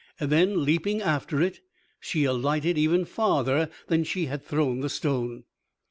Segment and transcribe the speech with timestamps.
[0.19, 1.59] Then, leaping after it,
[1.99, 5.43] she alighted even farther than she had thrown the stone.